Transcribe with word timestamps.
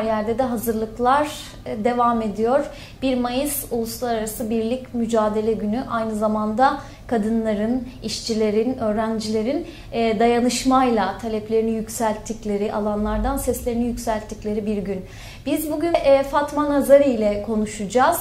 Her 0.00 0.04
yerde 0.04 0.38
de 0.38 0.42
hazırlıklar 0.42 1.30
e, 1.66 1.84
devam 1.84 2.22
ediyor. 2.22 2.66
1 3.02 3.18
Mayıs 3.18 3.64
Uluslararası 3.70 4.50
Birlik 4.50 4.94
Mücadele 4.94 5.52
Günü 5.52 5.84
aynı 5.90 6.14
zamanda 6.14 6.80
kadınların, 7.06 7.88
işçilerin, 8.02 8.78
öğrencilerin 8.78 9.66
e, 9.92 10.18
dayanışmayla 10.18 11.18
taleplerini 11.18 11.70
yükselttikleri, 11.70 12.72
alanlardan 12.72 13.36
seslerini 13.36 13.84
yükselttikleri 13.84 14.66
bir 14.66 14.76
gün. 14.76 15.04
Biz 15.46 15.70
bugün 15.72 15.94
e, 15.94 16.22
Fatma 16.22 16.70
Nazari 16.70 17.10
ile 17.10 17.42
konuşacağız. 17.42 18.18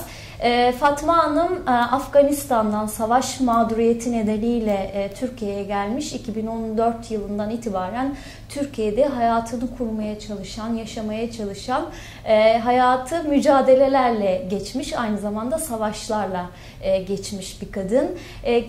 Fatma 0.80 1.18
Hanım 1.18 1.64
Afganistan'dan 1.68 2.86
savaş 2.86 3.39
mağduriyeti 3.39 4.12
nedeniyle 4.12 5.12
Türkiye'ye 5.20 5.64
gelmiş. 5.64 6.14
2014 6.14 7.11
yılından 7.11 7.50
itibaren 7.50 8.16
Türkiye'de 8.50 9.06
hayatını 9.06 9.78
kurmaya 9.78 10.20
çalışan, 10.20 10.74
yaşamaya 10.74 11.32
çalışan, 11.32 11.86
hayatı 12.64 13.24
mücadelelerle 13.24 14.46
geçmiş. 14.50 14.93
Aynı 14.93 15.18
zamanda 15.18 15.57
savaşlarla 15.57 16.50
geçmiş 17.07 17.62
bir 17.62 17.71
kadın 17.71 18.12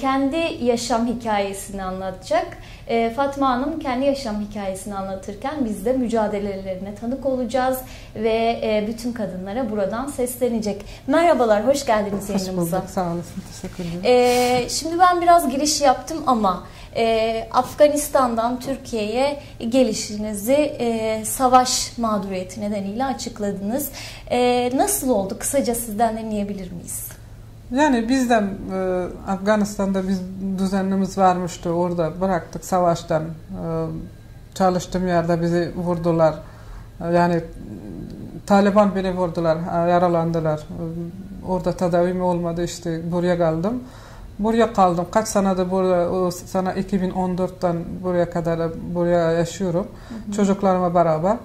kendi 0.00 0.64
yaşam 0.64 1.06
hikayesini 1.06 1.82
anlatacak. 1.82 2.46
E, 2.88 3.10
Fatma 3.10 3.48
Hanım 3.48 3.78
kendi 3.78 4.06
yaşam 4.06 4.40
hikayesini 4.40 4.94
anlatırken 4.94 5.54
biz 5.64 5.84
de 5.84 5.92
mücadelelerine 5.92 6.94
tanık 6.94 7.26
olacağız 7.26 7.78
ve 8.14 8.45
e, 8.50 8.84
bütün 8.88 9.12
kadınlara 9.12 9.70
buradan 9.70 10.06
seslenecek. 10.06 10.84
Merhabalar, 11.06 11.66
hoş 11.66 11.86
geldiniz 11.86 12.28
hoş 12.28 12.40
yayınımıza. 12.40 12.76
Bulduk, 12.78 12.90
sağ 12.90 13.12
olasın, 13.12 13.42
teşekkür 13.52 13.84
ederim. 13.84 14.00
E, 14.04 14.68
şimdi 14.68 14.98
ben 14.98 15.20
biraz 15.20 15.50
giriş 15.50 15.80
yaptım 15.80 16.18
ama 16.26 16.64
e, 16.96 17.48
Afganistan'dan 17.52 18.60
Türkiye'ye 18.60 19.40
gelişinizi 19.68 20.52
e, 20.52 21.24
savaş 21.24 21.98
mağduriyeti 21.98 22.60
nedeniyle 22.60 23.04
açıkladınız. 23.04 23.90
E, 24.30 24.70
nasıl 24.76 25.08
oldu? 25.10 25.36
Kısaca 25.38 25.74
sizden 25.74 26.18
dinleyebilir 26.18 26.72
miyiz? 26.72 27.08
Yani 27.74 28.08
bizden 28.08 28.42
e, 28.72 29.06
Afganistan'da 29.30 30.08
biz 30.08 30.20
düzenimiz 30.58 31.18
varmıştı. 31.18 31.70
Orada 31.70 32.20
bıraktık 32.20 32.64
savaştan. 32.64 33.22
E, 33.22 33.28
çalıştığım 34.54 35.08
yerde 35.08 35.42
bizi 35.42 35.72
vurdular. 35.76 36.34
E, 37.04 37.14
yani 37.14 37.40
Taliban 38.46 38.94
beni 38.96 39.16
vurdular, 39.16 39.58
yaralandılar. 39.88 40.60
Orada 41.48 41.72
tedavim 41.72 42.22
olmadı 42.22 42.64
işte 42.64 43.12
buraya 43.12 43.34
geldim. 43.34 43.80
Buraya 44.38 44.72
kaldım. 44.72 45.06
Kaç 45.10 45.28
senedir 45.28 45.70
burada, 45.70 46.10
o 46.10 46.30
sene 46.30 46.68
2014'ten 46.68 47.76
buraya 48.02 48.30
kadar 48.30 48.70
buraya 48.94 49.32
yaşıyorum. 49.32 49.86
Hı 50.08 50.14
hı. 50.14 50.32
Çocuklarıma 50.36 50.94
beraber. 50.94 51.36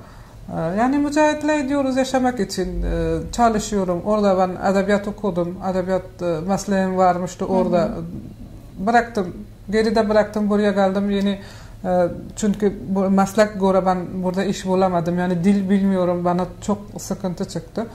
Ee, 0.49 0.77
yani 0.77 0.97
mücadele 0.97 1.59
ediyoruz 1.59 1.97
yaşamak 1.97 2.39
için. 2.39 2.83
Ee, 2.83 3.17
çalışıyorum. 3.31 4.01
Orada 4.05 4.37
ben 4.37 4.71
edebiyat 4.71 5.07
okudum. 5.07 5.57
Edebiyat 5.71 6.21
e, 6.21 6.25
mesleğim 6.47 6.97
varmıştı 6.97 7.45
orada. 7.45 7.81
Hı 7.81 7.85
hı. 7.85 8.87
Bıraktım. 8.87 9.33
Geride 9.69 10.09
bıraktım. 10.09 10.49
Buraya 10.49 10.71
geldim. 10.71 11.09
Yeni 11.11 11.39
çünkü 12.35 12.73
bu 12.89 13.09
meslek 13.09 13.59
göre 13.59 13.85
ben 13.85 14.23
burada 14.23 14.43
iş 14.43 14.65
bulamadım. 14.65 15.19
Yani 15.19 15.43
dil 15.43 15.69
bilmiyorum. 15.69 16.25
Bana 16.25 16.45
çok 16.61 16.77
sıkıntı 16.97 17.45
çıktı. 17.45 17.87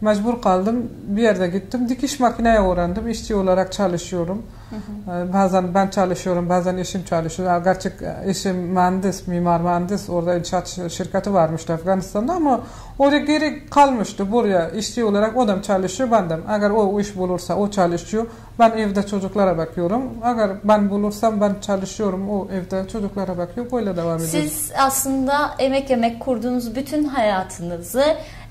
Mecbur 0.00 0.42
kaldım. 0.42 0.90
Bir 1.08 1.22
yerde 1.22 1.48
gittim. 1.48 1.88
Dikiş 1.88 2.20
makineye 2.20 2.58
öğrendim. 2.58 3.08
İşçi 3.08 3.34
olarak 3.34 3.72
çalışıyorum. 3.72 4.42
Hı 4.70 4.76
hı. 5.12 5.32
Bazen 5.32 5.74
ben 5.74 5.88
çalışıyorum, 5.88 6.48
bazen 6.48 6.76
eşim 6.76 7.04
çalışıyor. 7.04 7.64
Gerçek 7.64 7.92
eşim 8.24 8.56
mühendis, 8.56 9.26
mimar 9.26 9.60
mühendis. 9.60 10.10
Orada 10.10 10.38
inşaat 10.38 10.68
şirketi 10.68 11.34
varmıştı 11.34 11.72
Afganistan'da 11.72 12.32
ama 12.32 12.60
oraya 12.98 13.18
geri 13.18 13.66
kalmıştı 13.66 14.32
buraya 14.32 14.70
işçi 14.70 15.04
olarak. 15.04 15.36
O 15.36 15.48
da 15.48 15.62
çalışıyor, 15.62 16.10
ben 16.12 16.30
de. 16.30 16.38
Eğer 16.48 16.70
o 16.70 17.00
iş 17.00 17.16
bulursa 17.16 17.56
o 17.56 17.70
çalışıyor. 17.70 18.26
Ben 18.58 18.70
evde 18.70 19.06
çocuklara 19.06 19.58
bakıyorum. 19.58 20.02
Eğer 20.24 20.50
ben 20.64 20.90
bulursam 20.90 21.40
ben 21.40 21.54
çalışıyorum. 21.60 22.30
O 22.30 22.48
evde 22.52 22.88
çocuklara 22.88 23.38
bakıyor. 23.38 23.72
Böyle 23.72 23.96
devam 23.96 24.16
ediyor. 24.16 24.30
Siz 24.30 24.72
aslında 24.78 25.50
emek 25.58 25.90
emek 25.90 26.20
kurduğunuz 26.20 26.76
bütün 26.76 27.04
hayatınızı 27.04 28.04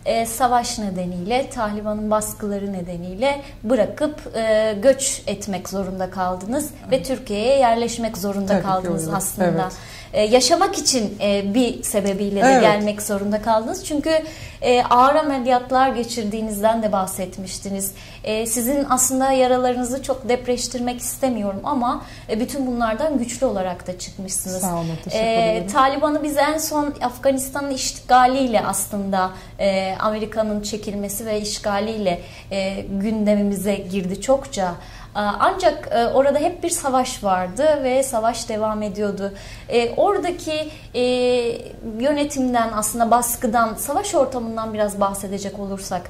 e, 0.07 0.25
savaş 0.25 0.79
nedeniyle, 0.79 1.49
Taliban'ın 1.49 2.11
baskıları 2.11 2.73
nedeniyle 2.73 3.41
bırakıp 3.63 4.35
e, 4.35 4.75
göç 4.81 5.21
etmek 5.27 5.69
zorunda 5.69 6.09
kaldınız 6.09 6.69
evet. 6.81 6.91
ve 6.91 7.03
Türkiye'ye 7.03 7.57
yerleşmek 7.57 8.17
zorunda 8.17 8.47
Tabii 8.47 8.63
kaldınız 8.63 9.09
aslında. 9.13 9.47
Evet. 9.47 9.73
E, 10.13 10.21
yaşamak 10.23 10.77
için 10.77 11.17
e, 11.21 11.53
bir 11.53 11.83
sebebiyle 11.83 12.41
de 12.41 12.45
evet. 12.45 12.61
gelmek 12.61 13.01
zorunda 13.01 13.41
kaldınız. 13.41 13.85
Çünkü 13.85 14.23
e, 14.61 14.83
ağır 14.83 15.15
ameliyatlar 15.15 15.89
geçirdiğinizden 15.89 16.83
de 16.83 16.91
bahsetmiştiniz. 16.91 17.91
E, 18.23 18.45
sizin 18.45 18.85
aslında 18.89 19.31
yaralarınızı 19.31 20.03
çok 20.03 20.29
depreştirmek 20.29 20.99
istemiyorum 20.99 21.61
ama 21.63 22.05
e, 22.29 22.39
bütün 22.39 22.67
bunlardan 22.67 23.17
güçlü 23.17 23.45
olarak 23.45 23.87
da 23.87 23.99
çıkmışsınız. 23.99 24.61
Sağ 24.61 24.75
olun, 24.75 24.97
teşekkür 25.03 25.25
ederim. 25.25 25.63
E, 25.63 25.67
Taliban'ı 25.67 26.23
biz 26.23 26.37
en 26.37 26.57
son 26.57 26.93
Afganistan'ın 27.01 27.71
işgaliyle 27.71 28.61
aslında 28.61 29.31
e, 29.59 29.95
Amerika'nın 29.99 30.61
çekilmesi 30.61 31.25
ve 31.25 31.41
işgaliyle 31.41 32.21
e, 32.51 32.81
gündemimize 32.81 33.75
girdi 33.75 34.21
çokça. 34.21 34.75
Ee, 35.17 35.19
ancak 35.19 35.89
e, 35.91 36.07
orada 36.07 36.39
hep 36.39 36.63
bir 36.63 36.69
savaş 36.69 37.23
vardı 37.23 37.79
ve 37.83 38.03
savaş 38.03 38.49
devam 38.49 38.81
ediyordu. 38.81 39.33
E, 39.69 39.95
oradaki 39.95 40.69
e, 40.93 41.01
yönetimden 41.99 42.69
aslında 42.75 43.11
baskıdan, 43.11 43.73
savaş 43.73 44.15
ortamından 44.15 44.73
biraz 44.73 44.99
bahsedecek 44.99 45.59
olursak 45.59 46.01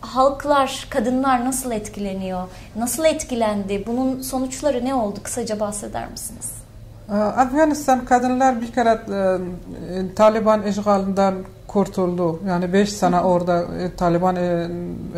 halklar, 0.00 0.86
kadınlar 0.90 1.44
nasıl 1.44 1.72
etkileniyor? 1.72 2.42
Nasıl 2.76 3.04
etkilendi? 3.04 3.84
Bunun 3.86 4.20
sonuçları 4.20 4.84
ne 4.84 4.94
oldu? 4.94 5.20
Kısaca 5.22 5.60
bahseder 5.60 6.10
misiniz? 6.10 6.50
Ee, 7.10 7.14
Afganistan 7.14 8.04
kadınlar 8.04 8.60
bir 8.60 8.72
kere 8.72 8.98
Taliban 10.16 10.62
işgalinden 10.62 11.34
kurtuldu. 11.72 12.40
Yani 12.46 12.72
5 12.72 12.92
sene 12.92 13.20
orada 13.20 13.64
e, 13.80 13.96
Taliban 13.96 14.36
e, 14.36 14.68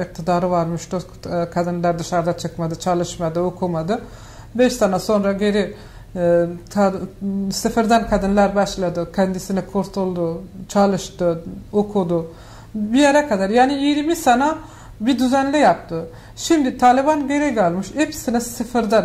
iktidarı 0.03 0.51
varmıştı. 0.51 0.99
E, 1.27 1.51
kadınlar 1.51 1.99
dışarıda 1.99 2.37
çıkmadı, 2.39 2.79
çalışmadı, 2.79 3.41
okumadı. 3.41 4.01
5 4.55 4.73
sene 4.73 4.99
sonra 4.99 5.33
geri 5.33 5.75
e, 6.17 6.47
ta, 6.71 6.93
sıfırdan 7.53 8.09
kadınlar 8.09 8.55
başladı. 8.55 9.13
Kendisine 9.17 9.61
kurtuldu, 9.73 10.43
çalıştı, 10.69 11.45
okudu. 11.73 12.27
Bir 12.75 12.99
yere 12.99 13.29
kadar 13.29 13.51
yani 13.51 13.75
20 13.85 14.17
sene 14.17 14.53
bir 15.01 15.19
düzenli 15.19 15.59
yaptı. 15.59 16.05
Şimdi 16.37 16.79
Taliban 16.79 17.29
geri 17.29 17.55
gelmiş. 17.55 17.89
Hepsine 17.95 18.41
sıfırdan 18.41 19.05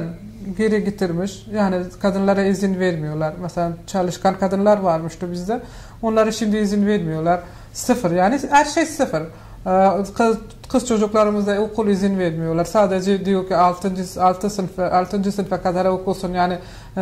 geri 0.57 0.83
getirmiş. 0.83 1.45
Yani 1.53 1.75
kadınlara 2.01 2.43
izin 2.43 2.79
vermiyorlar. 2.79 3.33
Mesela 3.41 3.71
çalışkan 3.87 4.39
kadınlar 4.39 4.79
varmıştı 4.79 5.31
bizde. 5.31 5.59
Onlara 6.01 6.31
şimdi 6.31 6.57
izin 6.57 6.87
vermiyorlar. 6.87 7.39
Sıfır 7.73 8.11
yani 8.11 8.39
her 8.49 8.65
şey 8.65 8.85
sıfır. 8.85 9.21
Ee, 9.21 10.03
kız, 10.17 10.37
kız 10.69 10.87
çocuklarımıza 10.87 11.59
okul 11.59 11.87
izin 11.87 12.19
vermiyorlar. 12.19 12.65
Sadece 12.65 13.25
diyor 13.25 13.47
ki 13.47 13.55
6. 13.55 13.91
6 14.19 14.49
sınıf 14.49 14.79
6. 14.79 15.31
sınıfa 15.31 15.61
kadar 15.61 15.85
okusun. 15.85 16.33
Yani 16.33 16.53
e, 16.97 17.01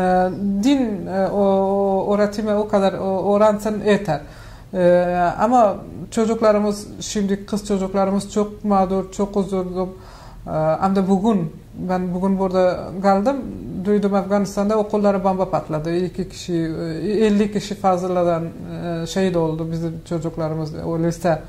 din 0.63 1.07
e, 1.07 1.27
öğretimi 2.13 2.53
o 2.53 2.67
kadar 2.67 2.93
öğrensin 3.35 3.83
yeter. 3.85 4.19
Ee, 4.73 5.31
ama 5.39 5.75
çocuklarımız 6.11 6.87
şimdi 6.99 7.45
kız 7.45 7.67
çocuklarımız 7.67 8.31
çok 8.31 8.65
mağdur, 8.65 9.11
çok 9.11 9.37
üzüldüm. 9.37 9.89
Ee, 10.47 10.51
hem 10.81 10.95
de 10.95 11.09
bugün 11.09 11.53
ben 11.89 12.13
bugün 12.13 12.39
burada 12.39 12.79
kaldım. 13.01 13.37
Duydum 13.85 14.13
Afganistan'da 14.13 14.77
okulları 14.77 15.23
bomba 15.23 15.49
patladı. 15.49 15.95
İki 15.95 16.29
kişi, 16.29 16.53
50 16.53 17.51
kişi 17.51 17.75
fazladan 17.75 18.43
e, 18.43 19.07
şehit 19.07 19.35
oldu 19.35 19.71
bizim 19.71 20.01
çocuklarımız, 20.09 20.75
o 20.85 20.99
lise 20.99 21.41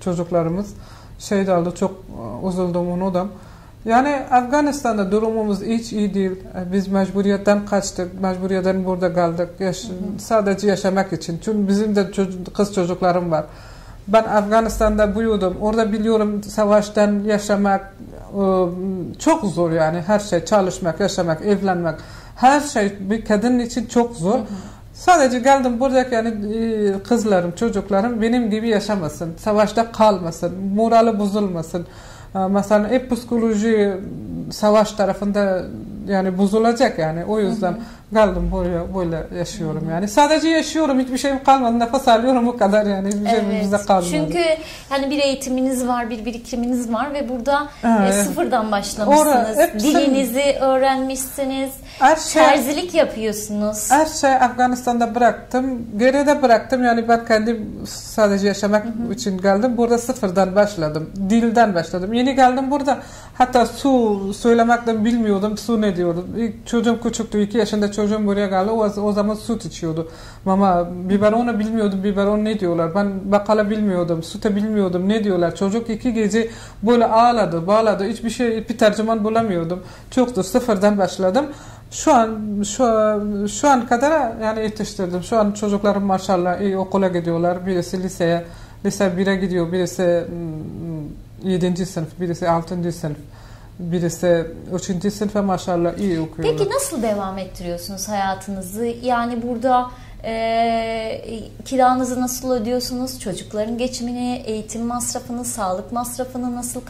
çocuklarımız 0.00 0.74
şehit 1.18 1.48
oldu. 1.48 1.74
Çok 1.74 1.90
e, 1.90 2.48
üzüldüm 2.48 2.90
onu 2.90 3.14
da. 3.14 3.26
Yani 3.84 4.08
Afganistan'da 4.30 5.12
durumumuz 5.12 5.62
hiç 5.62 5.92
iyi 5.92 6.14
değil. 6.14 6.30
E, 6.30 6.72
biz 6.72 6.88
mecburiyetten 6.88 7.66
kaçtık. 7.66 8.20
Mecburiyetten 8.22 8.84
burada 8.84 9.14
kaldık. 9.14 9.50
Yaş 9.60 9.84
hı 9.84 9.88
hı. 9.88 10.18
Sadece 10.18 10.68
yaşamak 10.68 11.12
için. 11.12 11.38
Çünkü 11.44 11.68
bizim 11.68 11.96
de 11.96 12.12
çocuk, 12.12 12.54
kız 12.54 12.74
çocuklarım 12.74 13.30
var. 13.30 13.44
Ben 14.08 14.24
Afganistan'da 14.24 15.18
büyüdüm. 15.18 15.54
Orada 15.60 15.92
biliyorum 15.92 16.42
savaştan 16.42 17.24
yaşamak 17.24 17.94
e, 18.32 18.44
çok 19.18 19.44
zor 19.44 19.70
yani. 19.70 20.00
Her 20.06 20.18
şey 20.18 20.44
çalışmak, 20.44 21.00
yaşamak, 21.00 21.42
evlenmek. 21.42 21.94
Her 22.36 22.60
şey 22.60 22.92
bir 23.00 23.24
kadın 23.24 23.58
için 23.58 23.86
çok 23.86 24.16
zor. 24.16 24.34
Hı 24.34 24.38
hı. 24.38 24.46
Sadece 24.94 25.38
geldim 25.38 25.80
buradaki 25.80 26.14
yani 26.14 26.56
e, 26.56 27.02
kızlarım, 27.02 27.52
çocuklarım 27.52 28.22
benim 28.22 28.50
gibi 28.50 28.68
yaşamasın. 28.68 29.34
Savaşta 29.38 29.92
kalmasın. 29.92 30.52
Morali 30.74 31.18
bozulmasın. 31.18 31.86
E, 32.34 32.38
mesela 32.38 32.88
hep 32.88 33.10
psikoloji 33.10 33.96
savaş 34.50 34.92
tarafında 34.92 35.62
yani 36.06 36.38
bozulacak 36.38 36.98
yani 36.98 37.24
o 37.24 37.40
yüzden 37.40 37.74
geldim 38.12 38.48
buraya 38.52 38.94
böyle 38.96 39.26
yaşıyorum 39.38 39.88
yani 39.90 40.08
sadece 40.08 40.48
yaşıyorum 40.48 41.00
hiçbir 41.00 41.18
şeyim 41.18 41.44
kalmadı 41.44 41.78
nefes 41.78 42.08
alıyorum 42.08 42.48
o 42.48 42.56
kadar 42.56 42.86
yani 42.86 43.08
hiçbir 43.08 43.30
şeyim 43.30 43.44
Evet. 43.50 43.62
bize 43.64 43.76
kalmadı. 43.76 44.06
Çünkü 44.10 44.42
hani 44.88 45.10
bir 45.10 45.18
eğitiminiz 45.18 45.86
var, 45.88 46.10
bir 46.10 46.24
birikiminiz 46.24 46.92
var 46.92 47.14
ve 47.14 47.28
burada 47.28 47.68
Evet. 47.84 48.14
e, 48.14 48.22
sıfırdan 48.24 48.72
başlamışsınız. 48.72 49.58
Hepsi- 49.58 49.78
Dilinizi 49.80 50.56
öğrenmişsiniz. 50.60 51.70
Her 51.98 52.16
şey 52.16 52.42
Terzilik 52.42 52.94
yapıyorsunuz. 52.94 53.90
Her 53.90 54.06
şey 54.06 54.34
Afganistan'da 54.34 55.14
bıraktım. 55.14 55.86
Geride 55.98 56.42
bıraktım. 56.42 56.84
Yani 56.84 57.08
ben 57.08 57.24
kendim 57.24 57.70
sadece 57.86 58.46
yaşamak 58.46 58.86
için 59.14 59.38
geldim. 59.38 59.76
Burada 59.76 59.98
sıfırdan 59.98 60.54
başladım. 60.56 61.10
Dilden 61.30 61.74
başladım. 61.74 62.12
Yeni 62.12 62.34
geldim 62.34 62.70
burada. 62.70 62.98
Hatta 63.34 63.66
su 63.66 64.34
söylemekten 64.34 65.04
bilmiyordum. 65.04 65.58
Su 65.58 65.80
ne 65.80 65.96
diyordum. 65.96 66.26
İlk 66.36 66.66
çocuğum 66.66 67.00
küçüktü. 67.02 67.42
iki 67.42 67.58
yaşında 67.58 67.92
çocuğum 67.92 68.26
buraya 68.26 68.46
geldi. 68.46 68.70
O, 68.70 69.02
o 69.02 69.12
zaman 69.12 69.34
süt 69.34 69.64
içiyordu. 69.64 70.10
Mama 70.44 70.88
biberonu 71.08 71.58
bilmiyordum. 71.58 72.04
Biberon 72.04 72.44
ne 72.44 72.60
diyorlar. 72.60 72.94
Ben 72.94 73.32
bakala 73.32 73.70
bilmiyordum. 73.70 74.22
Süte 74.22 74.56
bilmiyordum. 74.56 75.08
Ne 75.08 75.24
diyorlar. 75.24 75.56
Çocuk 75.56 75.90
iki 75.90 76.14
gece 76.14 76.50
böyle 76.82 77.06
ağladı, 77.06 77.66
bağladı. 77.66 78.04
Hiçbir 78.04 78.30
şey, 78.30 78.68
bir 78.68 78.78
tercüman 78.78 79.24
bulamıyordum. 79.24 79.82
Çoktu. 80.10 80.42
Sıfırdan 80.42 80.98
başladım. 80.98 81.46
Şu 81.90 82.14
an 82.14 82.62
şu 82.62 83.48
şu 83.48 83.68
an 83.68 83.86
kadar 83.86 84.36
yani 84.42 84.60
yetiştirdim. 84.60 85.22
Şu 85.22 85.38
an 85.38 85.52
çocuklarım 85.52 86.02
maşallah 86.02 86.60
iyi 86.60 86.78
okula 86.78 87.08
gidiyorlar. 87.08 87.66
Birisi 87.66 88.02
liseye, 88.02 88.44
lise 88.84 89.04
1'e 89.04 89.36
gidiyor. 89.36 89.72
Birisi 89.72 90.24
7. 91.42 91.86
sınıf, 91.86 92.20
birisi 92.20 92.48
6. 92.48 92.92
sınıf. 92.92 93.16
Birisi 93.78 94.46
3. 94.74 95.12
sınıfa 95.14 95.42
maşallah 95.42 95.98
iyi 95.98 96.20
okuyorlar. 96.20 96.58
Peki 96.58 96.70
nasıl 96.70 97.02
devam 97.02 97.38
ettiriyorsunuz 97.38 98.08
hayatınızı? 98.08 98.84
Yani 98.84 99.42
burada 99.42 99.90
e, 100.26 101.40
kiranızı 101.64 102.20
nasıl 102.20 102.50
ödüyorsunuz? 102.52 103.20
Çocukların 103.20 103.78
geçimini, 103.78 104.42
eğitim 104.46 104.86
masrafını, 104.86 105.44
sağlık 105.44 105.92
masrafını 105.92 106.56
nasıl 106.56 106.80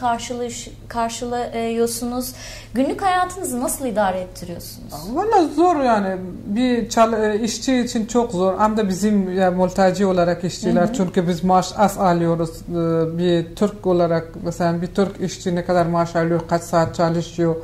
karşılıyorsunuz? 0.87 2.33
Günlük 2.73 3.01
hayatınızı 3.01 3.61
nasıl 3.61 3.85
idare 3.85 4.19
ettiriyorsunuz? 4.19 4.93
Valla 5.13 5.47
zor 5.55 5.75
yani 5.83 6.17
bir 6.45 6.89
çal- 6.89 7.23
e, 7.23 7.39
işçi 7.43 7.77
için 7.77 8.05
çok 8.05 8.31
zor. 8.31 8.59
Hem 8.59 8.77
de 8.77 8.89
bizim 8.89 9.37
ya, 9.37 9.51
mülteci 9.51 10.05
olarak 10.05 10.43
işçiler 10.43 10.93
çünkü 10.93 11.27
biz 11.27 11.43
maaş 11.43 11.71
az 11.77 11.97
alıyoruz. 11.97 12.49
Ee, 12.69 13.17
Bir 13.17 13.55
Türk 13.55 13.87
olarak 13.87 14.27
mesela 14.43 14.81
bir 14.81 14.87
Türk 14.87 15.21
işçi 15.21 15.55
ne 15.55 15.65
kadar 15.65 15.85
maaş 15.85 16.15
alıyor, 16.15 16.41
kaç 16.49 16.61
saat 16.63 16.95
çalışıyor, 16.95 17.55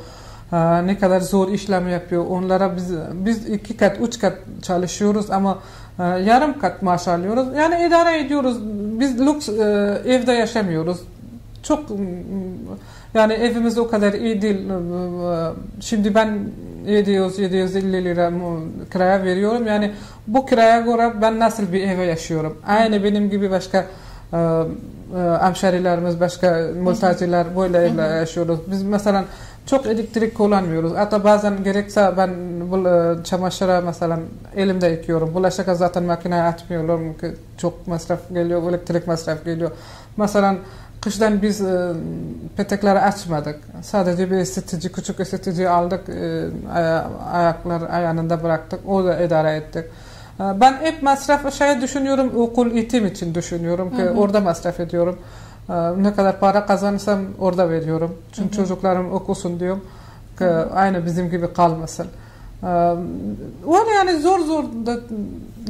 ne 0.86 0.98
kadar 0.98 1.20
zor 1.20 1.48
işlem 1.48 1.88
yapıyor. 1.88 2.26
Onlara 2.30 2.76
biz 2.76 2.92
biz 3.12 3.48
iki 3.48 3.76
kat, 3.76 3.96
üç 4.00 4.18
kat 4.18 4.38
çalışıyoruz 4.62 5.30
ama 5.30 5.58
e, 5.98 6.02
yarım 6.02 6.58
kat 6.58 6.82
maaş 6.82 7.08
alıyoruz. 7.08 7.46
Yani 7.56 7.86
idare 7.86 8.20
ediyoruz. 8.20 8.58
Biz 9.00 9.20
lüks 9.20 9.48
e, 9.48 9.52
evde 10.06 10.32
yaşamıyoruz. 10.32 10.98
Çok 11.62 11.80
yani 13.14 13.32
evimiz 13.32 13.78
o 13.78 13.88
kadar 13.88 14.12
iyi 14.12 14.42
değil. 14.42 14.58
Şimdi 15.80 16.14
ben 16.14 16.38
700 16.86 17.38
750 17.38 18.04
lira 18.04 18.32
kiraya 18.92 19.24
veriyorum. 19.24 19.66
Yani 19.66 19.92
bu 20.26 20.46
kiraya 20.46 20.80
göre 20.80 21.12
ben 21.22 21.38
nasıl 21.38 21.72
bir 21.72 21.88
eve 21.88 22.04
yaşıyorum? 22.04 22.58
Aynı 22.66 23.04
benim 23.04 23.30
gibi 23.30 23.50
başka 23.50 23.86
e, 24.32 24.36
e, 24.36 25.38
hemşerilerimiz, 25.40 26.20
başka 26.20 26.70
mülteciler 26.74 27.56
böyle 27.56 27.78
evle 27.78 28.02
yaşıyoruz. 28.02 28.60
Biz 28.70 28.82
mesela 28.82 29.24
çok 29.66 29.86
elektrik 29.86 30.34
kullanmıyoruz. 30.34 30.92
Hatta 30.96 31.24
bazen 31.24 31.64
gerekse 31.64 32.12
ben 32.16 32.30
bu 32.70 32.88
e, 32.88 33.24
çamaşıra 33.24 33.80
mesela 33.80 34.18
elimde 34.56 34.86
yıkıyorum. 34.88 35.34
Bulaşık 35.34 35.68
zaten 35.72 36.02
makineye 36.02 36.42
atmıyorum. 36.42 37.14
ki 37.18 37.26
Çok 37.58 37.86
masraf 37.86 38.18
geliyor, 38.32 38.70
elektrik 38.70 39.06
masraf 39.06 39.44
geliyor. 39.44 39.70
Mesela 40.16 40.54
Kıştan 41.00 41.42
biz 41.42 41.60
e, 41.60 41.92
petekleri 42.56 42.98
açmadık. 42.98 43.60
Sadece 43.82 44.30
bir 44.30 44.36
ısıtıcı, 44.40 44.92
küçük 44.92 45.20
ısıtıcı 45.20 45.70
aldık. 45.70 46.08
E, 46.08 46.44
aya- 46.74 47.06
ayaklar 47.32 47.82
ayağında 47.90 48.42
bıraktık. 48.42 48.88
O 48.88 49.04
da 49.04 49.20
idare 49.22 49.56
ettik. 49.56 49.84
E, 50.40 50.60
ben 50.60 50.72
hep 50.82 51.02
masraf 51.02 51.54
şey 51.54 51.80
düşünüyorum, 51.80 52.32
okul 52.36 52.70
eğitim 52.72 53.06
için 53.06 53.34
düşünüyorum 53.34 53.96
ki 53.96 54.02
orada 54.16 54.40
masraf 54.40 54.80
ediyorum. 54.80 55.18
E, 55.72 56.02
ne 56.02 56.14
kadar 56.14 56.40
para 56.40 56.66
kazanırsam 56.66 57.20
orada 57.38 57.70
veriyorum. 57.70 58.14
Çünkü 58.32 58.56
çocuklarım 58.56 59.12
okusun 59.12 59.60
diyorum. 59.60 59.84
Ki 60.38 60.44
aynı 60.74 61.06
bizim 61.06 61.30
gibi 61.30 61.52
kalmasın. 61.52 62.06
E, 62.62 62.66
Öyle 63.66 63.90
yani 63.96 64.16
zor 64.20 64.40
zor 64.40 64.64
da 64.86 64.96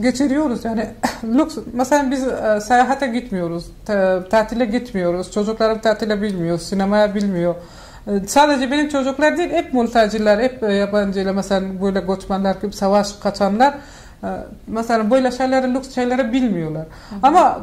geçiriyoruz. 0.01 0.65
Yani 0.65 0.87
lüks 1.25 1.57
mesela 1.73 2.11
biz 2.11 2.27
e, 2.29 2.61
seyahate 2.61 3.07
gitmiyoruz 3.07 3.67
ta- 3.87 4.25
tatile 4.29 4.65
gitmiyoruz 4.65 5.33
çocuklarım 5.33 5.79
tatile 5.79 6.23
bilmiyor 6.23 6.59
sinemaya 6.59 7.15
bilmiyor. 7.15 7.55
Sadece 8.27 8.71
benim 8.71 8.89
çocuklar 8.89 9.39
değil 9.39 9.51
hep 9.51 9.75
mülteciler 9.75 10.39
hep 10.39 10.63
e, 10.63 10.73
yabancılar 10.75 11.33
mesela 11.33 11.83
böyle 11.83 12.01
göçmenler 12.01 12.55
gibi 12.63 12.73
savaş 12.73 13.13
kaçanlar 13.13 13.75
e, 14.25 14.29
mesela 14.67 15.11
böyle 15.11 15.31
şeyleri 15.31 15.75
lüks 15.75 15.95
şeyleri 15.95 16.33
bilmiyorlar. 16.33 16.87
Ama 17.23 17.59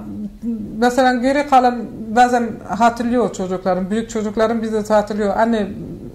mesela 0.78 1.14
geri 1.16 1.48
kalan 1.50 1.82
bazen 2.16 2.50
hatırlıyor 2.68 3.34
çocuklarım 3.34 3.90
büyük 3.90 4.10
çocuklarım 4.10 4.62
bize 4.62 4.94
hatırlıyor. 4.94 5.38
Anne 5.38 5.68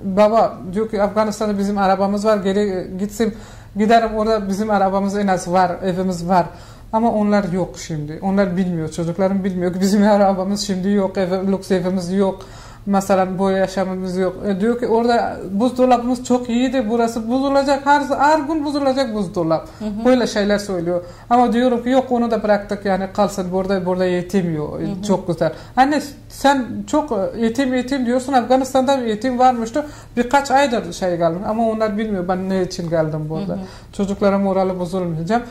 baba 0.05 0.59
diyor 0.73 0.91
ki 0.91 1.03
Afganistan'da 1.03 1.59
bizim 1.59 1.79
arabamız 1.79 2.25
var 2.25 2.37
geri 2.37 2.91
gitsin 2.99 3.35
giderim 3.77 4.15
orada 4.15 4.49
bizim 4.49 4.71
arabamız 4.71 5.17
en 5.17 5.27
az 5.27 5.53
var 5.53 5.73
evimiz 5.85 6.29
var. 6.29 6.47
Ama 6.93 7.13
onlar 7.13 7.53
yok 7.53 7.79
şimdi. 7.79 8.19
Onlar 8.23 8.57
bilmiyor 8.57 8.89
çocuklarım 8.89 9.45
bilmiyor 9.45 9.73
ki 9.73 9.81
bizim 9.81 10.03
arabamız 10.09 10.61
şimdi 10.61 10.89
yok 10.89 11.19
ev, 11.19 11.53
lüks 11.53 11.71
evimiz 11.71 12.13
yok 12.13 12.43
mesela 12.87 13.39
bu 13.39 13.51
yaşamımız 13.51 14.17
yok. 14.17 14.37
E, 14.47 14.61
diyor 14.61 14.81
ki 14.81 14.87
orada 14.87 15.37
buzdolabımız 15.51 16.25
çok 16.25 16.49
iyiydi 16.49 16.87
burası 16.91 17.31
bozulacak 17.31 17.87
her, 17.87 18.01
her 18.01 18.39
gün 18.39 18.65
bozulacak 18.65 19.15
buzdolap. 19.15 19.69
Böyle 20.05 20.27
şeyler 20.27 20.59
söylüyor. 20.59 21.05
Ama 21.31 21.53
diyorum 21.53 21.83
ki 21.83 21.89
yok 21.89 22.13
onu 22.13 22.31
da 22.31 22.43
bıraktık 22.43 22.85
yani 22.85 23.09
kalsın. 23.13 23.53
Burada 23.53 23.87
burada 23.87 24.05
yetemiyor 24.05 24.81
çok 25.07 25.27
güzel. 25.29 25.53
Anne 25.77 26.03
sen 26.29 26.67
çok 26.87 27.19
yetim 27.39 27.75
yetim 27.75 28.07
diyorsun. 28.07 28.33
Afganistan'da 28.33 28.93
yetim 28.99 29.39
varmıştı. 29.39 29.87
Birkaç 30.17 30.51
aydır 30.51 30.93
şey 30.93 31.17
geldim 31.17 31.43
ama 31.49 31.71
onlar 31.71 31.99
bilmiyor 31.99 32.29
ben 32.29 32.49
ne 32.49 32.63
için 32.63 32.91
geldim 32.91 33.29
burada. 33.29 33.59
Çocuklara 33.93 34.39
morali 34.39 34.79
bozulmayacağım. 34.79 35.43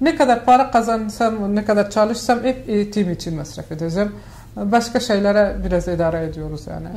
Ne 0.00 0.16
kadar 0.16 0.44
para 0.44 0.70
kazansam 0.70 1.56
ne 1.56 1.64
kadar 1.64 1.90
çalışsam 1.90 2.42
hep 2.42 2.68
eğitim 2.68 3.12
için 3.12 3.36
masraf 3.36 3.72
edeceğim 3.72 4.12
başka 4.56 5.00
şeylere 5.00 5.56
biraz 5.64 5.88
idare 5.88 6.24
ediyoruz 6.24 6.66
yani 6.66 6.88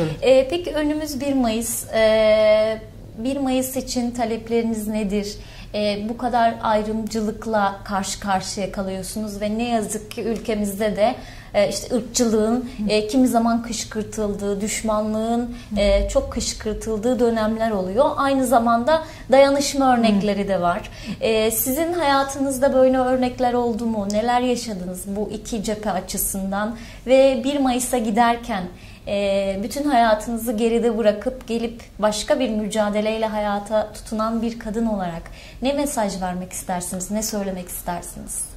Öyle. 0.00 0.32
E, 0.32 0.48
peki 0.48 0.74
önümüz 0.74 1.20
1 1.20 1.32
Mayıs. 1.32 1.92
E, 1.94 2.78
1 3.18 3.36
Mayıs 3.36 3.76
için 3.76 4.10
talepleriniz 4.10 4.88
nedir? 4.88 5.36
E, 5.74 6.08
bu 6.08 6.16
kadar 6.16 6.54
ayrımcılıkla 6.62 7.76
karşı 7.84 8.20
karşıya 8.20 8.72
kalıyorsunuz 8.72 9.40
ve 9.40 9.58
ne 9.58 9.68
yazık 9.68 10.10
ki 10.10 10.22
ülkemizde 10.22 10.96
de 10.96 11.14
e, 11.54 11.68
işte 11.68 11.96
ırkçılığın 11.96 12.70
e, 12.88 13.06
kimi 13.06 13.28
zaman 13.28 13.62
kışkırtıldığı, 13.62 14.60
düşmanlığın 14.60 15.56
e, 15.76 16.08
çok 16.08 16.32
kışkırtıldığı 16.32 17.20
dönemler 17.20 17.70
oluyor. 17.70 18.10
Aynı 18.16 18.46
zamanda 18.46 19.02
dayanışma 19.32 19.96
örnekleri 19.96 20.48
de 20.48 20.60
var. 20.60 20.90
E, 21.20 21.50
sizin 21.50 21.92
hayatınızda 21.92 22.74
böyle 22.74 22.98
örnekler 22.98 23.52
oldu 23.52 23.86
mu? 23.86 24.08
Neler 24.10 24.40
yaşadınız 24.40 25.04
bu 25.06 25.30
iki 25.30 25.62
cephe 25.62 25.90
açısından? 25.90 26.76
Ve 27.06 27.40
1 27.44 27.58
Mayıs'a 27.58 27.98
giderken 27.98 28.64
e, 29.06 29.60
bütün 29.62 29.84
hayatınızı 29.84 30.52
geride 30.52 30.98
bırakıp 30.98 31.48
gelip 31.48 31.82
başka 31.98 32.40
bir 32.40 32.50
mücadeleyle 32.50 33.26
hayata 33.26 33.92
tutunan 33.92 34.42
bir 34.42 34.58
kadın 34.58 34.86
olarak 34.86 35.22
ne 35.62 35.72
mesaj 35.72 36.22
vermek 36.22 36.52
istersiniz? 36.52 37.10
Ne 37.10 37.22
söylemek 37.22 37.68
istersiniz? 37.68 38.53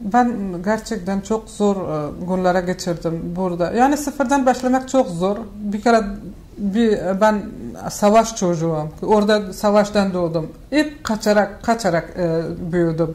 Ben 0.00 0.32
gerçekten 0.64 1.20
çok 1.20 1.48
zor 1.48 1.76
e, 1.76 2.10
günlere 2.26 2.60
geçirdim 2.60 3.32
burada. 3.36 3.72
Yani 3.72 3.96
sıfırdan 3.96 4.46
başlamak 4.46 4.88
çok 4.88 5.08
zor. 5.08 5.36
Bir 5.54 5.80
kere 5.80 6.02
bir 6.58 6.98
ben 7.20 7.42
savaş 7.90 8.36
çocuğum. 8.36 8.88
Orada 9.02 9.52
savaştan 9.52 10.14
doğdum. 10.14 10.52
Hep 10.70 11.04
kaçarak 11.04 11.62
kaçarak 11.62 12.10
e, 12.18 12.42
büyüdüm. 12.72 13.14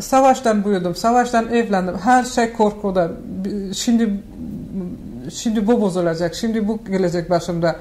Savaştan 0.00 0.64
büyüdüm. 0.64 0.94
Savaştan 0.94 1.48
evlendim. 1.48 1.98
Her 1.98 2.24
şey 2.24 2.52
korkuda. 2.52 3.10
Şimdi 3.74 4.22
şimdi 5.30 5.66
bu 5.66 5.80
bozulacak. 5.80 6.34
Şimdi 6.34 6.68
bu 6.68 6.78
gelecek 6.84 7.30
başımda. 7.30 7.76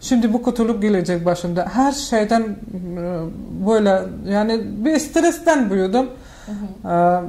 Şimdi 0.00 0.32
bu 0.32 0.42
kötülük 0.42 0.82
gelecek 0.82 1.24
başımda. 1.24 1.66
Her 1.72 1.92
şeyden 1.92 2.42
e, 2.42 2.56
böyle 3.66 4.02
yani 4.26 4.60
bir 4.84 4.98
stresten 4.98 5.70
büyüdüm. 5.70 6.06
Ee, 6.84 7.20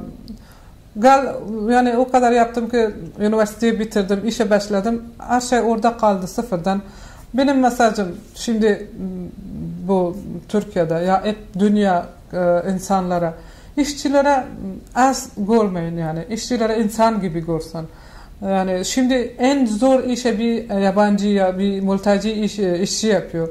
Gal 0.96 1.26
yani 1.70 1.96
o 1.96 2.10
kadar 2.10 2.32
yaptım 2.32 2.68
ki 2.68 2.90
üniversiteyi 3.20 3.80
bitirdim, 3.80 4.20
işe 4.26 4.50
başladım. 4.50 5.02
Her 5.18 5.40
şey 5.40 5.60
orada 5.60 5.96
kaldı 5.96 6.26
sıfırdan. 6.26 6.82
Benim 7.34 7.60
mesajım 7.60 8.16
şimdi 8.34 8.90
bu 9.88 10.16
Türkiye'de 10.48 10.94
ya 10.94 11.24
hep 11.24 11.38
dünya 11.58 12.06
e, 12.32 12.72
insanlara 12.74 13.34
işçilere 13.76 14.44
az 14.94 15.28
görmeyin 15.36 15.96
yani 15.96 16.24
işçilere 16.30 16.82
insan 16.82 17.20
gibi 17.20 17.46
görsen. 17.46 17.84
Yani 18.42 18.84
şimdi 18.84 19.14
en 19.38 19.66
zor 19.66 20.04
işe 20.04 20.38
bir 20.38 20.80
yabancı 20.80 21.28
ya 21.28 21.58
bir 21.58 21.80
mülteci 21.80 22.32
iş, 22.32 22.58
işçi 22.58 23.06
yapıyor. 23.06 23.48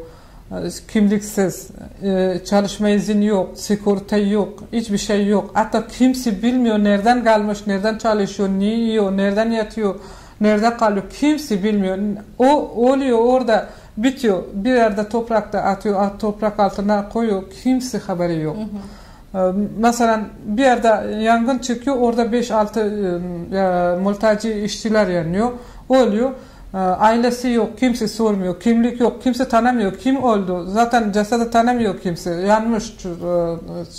Kimliksiz, 0.88 1.68
e, 2.04 2.40
çalışma 2.46 2.90
izni 2.90 3.26
yok, 3.26 3.50
sigorta 3.56 4.18
yok, 4.18 4.64
hiçbir 4.74 4.98
şey 4.98 5.28
yok. 5.28 5.52
Hatta 5.54 5.88
kimse 5.88 6.42
bilmiyor 6.42 6.80
nereden 6.80 7.24
gelmiş, 7.24 7.68
nereden 7.68 7.98
çalışıyor, 7.98 8.50
ne 8.50 8.66
yiyor, 8.66 9.18
nereden 9.18 9.52
yatıyor, 9.52 9.96
nerede 10.42 10.78
kalıyor. 10.78 11.04
Kimse 11.20 11.64
bilmiyor. 11.64 11.98
O 12.40 12.46
oluyor 12.76 13.20
orada 13.20 13.68
bitiyor. 13.98 14.44
Bir 14.54 14.74
yerde 14.74 15.10
toprakta 15.10 15.60
atıyor, 15.60 16.10
toprak 16.20 16.60
altına 16.60 17.10
koyuyor. 17.10 17.44
Kimse 17.64 17.98
haberi 17.98 18.40
yok. 18.40 18.58
Hı 18.58 18.62
hı. 18.62 19.56
Mesela 19.78 20.22
bir 20.46 20.64
yerde 20.64 21.18
yangın 21.24 21.60
çıkıyor, 21.60 21.98
orada 21.98 22.26
5-6 22.26 22.80
e, 22.80 24.00
mülteci 24.10 24.54
işçiler 24.54 25.08
yanıyor. 25.08 25.52
Oluyor. 25.90 26.32
Ailesi 26.74 27.50
yok, 27.50 27.78
kimse 27.78 28.08
sormuyor, 28.08 28.60
kimlik 28.60 29.00
yok, 29.00 29.24
kimse 29.24 29.48
tanımıyor, 29.48 29.98
kim 29.98 30.24
oldu. 30.24 30.66
Zaten 30.68 31.12
cesedi 31.12 31.52
tanımıyor 31.52 32.02
kimse, 32.02 32.32
yanmış 32.32 32.96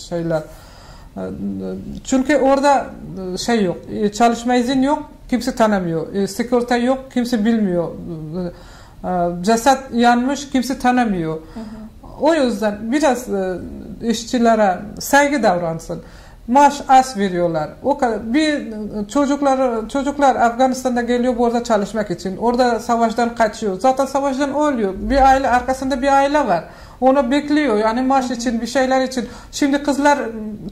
şeyler. 0.08 0.42
Çünkü 2.04 2.36
orada 2.36 2.86
şey 3.46 3.64
yok, 3.64 3.76
çalışma 4.14 4.54
izin 4.54 4.82
yok, 4.82 5.10
kimse 5.30 5.54
tanımıyor. 5.54 6.26
Sigorta 6.28 6.76
yok, 6.76 6.98
kimse 7.14 7.44
bilmiyor. 7.44 7.88
Ceset 9.42 9.78
yanmış, 9.92 10.50
kimse 10.50 10.78
tanımıyor. 10.78 11.34
Hı 11.34 11.60
hı. 11.60 11.84
O 12.20 12.34
yüzden 12.34 12.92
biraz 12.92 13.28
e, 13.28 13.58
işçilere 14.02 14.78
saygı 14.98 15.42
davransın. 15.42 16.02
Maaş 16.48 16.82
az 16.88 17.16
veriyorlar. 17.16 17.70
O 17.82 17.98
kadar 17.98 18.34
bir 18.34 18.74
çocuklar 19.08 19.88
çocuklar 19.88 20.36
Afganistan'da 20.36 21.02
geliyor 21.02 21.38
burada 21.38 21.64
çalışmak 21.64 22.10
için. 22.10 22.36
Orada 22.36 22.80
savaştan 22.80 23.34
kaçıyor. 23.34 23.80
Zaten 23.80 24.06
savaştan 24.06 24.54
ölüyor. 24.54 24.94
Bir 24.96 25.28
aile 25.28 25.50
arkasında 25.50 26.02
bir 26.02 26.08
aile 26.08 26.46
var. 26.46 26.64
Onu 27.00 27.30
bekliyor. 27.30 27.76
Yani 27.76 28.02
maaş 28.02 28.30
için 28.30 28.60
bir 28.60 28.66
şeyler 28.66 29.02
için. 29.04 29.28
Şimdi 29.52 29.82
kızlar 29.82 30.18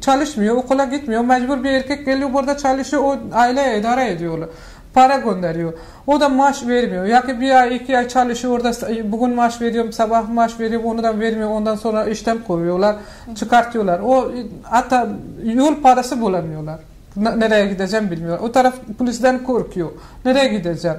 çalışmıyor, 0.01 0.57
okula 0.57 0.85
gitmiyor. 0.85 1.25
Mecbur 1.25 1.65
bir 1.65 1.71
erkek 1.71 2.07
geliyor 2.07 2.33
burada 2.33 2.57
çalışıyor. 2.57 3.03
O 3.03 3.19
aile 3.33 3.79
idare 3.79 4.11
ediyorlar 4.11 4.49
para 4.95 5.17
gönderiyor. 5.17 5.73
O 6.07 6.21
da 6.21 6.29
maaş 6.29 6.67
vermiyor. 6.67 7.05
Ya 7.05 7.23
ki 7.23 7.41
bir 7.41 7.51
ay 7.51 7.77
iki 7.77 7.99
ay 7.99 8.09
çalışıyor 8.09 8.55
orada 8.55 8.73
bugün 9.13 9.35
maaş 9.35 9.61
veriyorum 9.61 9.93
sabah 9.93 10.29
maaş 10.29 10.61
veriyorum 10.61 10.87
onu 10.87 11.03
da 11.03 11.21
vermiyor 11.21 11.51
ondan 11.51 11.77
sonra 11.77 12.05
işten 12.05 12.39
koyuyorlar 12.47 12.97
çıkartıyorlar. 13.35 14.01
O 14.01 14.33
hatta 14.63 15.09
yol 15.45 15.75
parası 15.83 16.21
bulamıyorlar. 16.21 16.81
Nereye 17.17 17.67
gideceğim 17.67 18.11
bilmiyor. 18.11 18.39
O 18.39 18.53
taraf 18.53 18.75
polisten 18.99 19.45
korkuyor. 19.45 19.91
Nereye 20.25 20.49
gideceğim? 20.49 20.97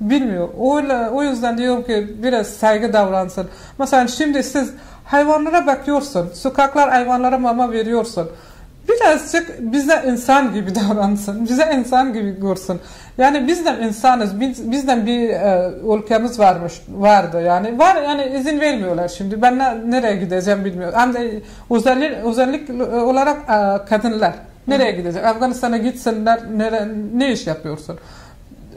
Bilmiyor. 0.00 0.48
O, 0.58 0.80
o 1.12 1.22
yüzden 1.22 1.58
diyorum 1.58 1.82
ki 1.82 2.16
biraz 2.22 2.46
saygı 2.46 2.92
davransın. 2.92 3.48
Mesela 3.78 4.08
şimdi 4.08 4.42
siz 4.42 4.72
hayvanlara 5.04 5.66
bakıyorsun. 5.66 6.28
Sokaklar 6.34 6.90
hayvanlara 6.90 7.38
mama 7.38 7.72
veriyorsun 7.72 8.28
birazcık 9.00 9.72
bize 9.72 10.04
insan 10.06 10.54
gibi 10.54 10.74
davransın. 10.74 11.44
Bize 11.44 11.74
insan 11.78 12.12
gibi 12.12 12.40
görsün. 12.40 12.80
Yani 13.18 13.46
biz 13.48 13.66
de 13.66 13.78
insanız. 13.82 14.40
Biz, 14.40 14.70
bizden 14.70 15.06
bir 15.06 15.28
e, 15.28 15.70
ülkemiz 15.96 16.38
varmış, 16.38 16.72
vardı. 16.88 17.42
Yani 17.42 17.78
var 17.78 18.02
yani 18.02 18.38
izin 18.40 18.60
vermiyorlar 18.60 19.08
şimdi. 19.08 19.42
Ben 19.42 19.58
ne, 19.58 19.90
nereye 19.90 20.16
gideceğim 20.16 20.64
bilmiyorum. 20.64 20.98
Hem 20.98 21.14
de 21.14 21.40
özellik, 21.70 22.12
özellik 22.24 22.70
olarak 22.92 23.36
e, 23.38 23.86
kadınlar. 23.88 24.34
Nereye 24.68 24.92
gidecek? 24.92 25.24
Afganistan'a 25.24 25.76
gitsinler. 25.76 26.40
Nere, 26.56 26.88
ne 27.14 27.32
iş 27.32 27.46
yapıyorsun? 27.46 27.98